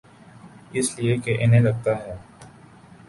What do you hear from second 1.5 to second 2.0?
لگتا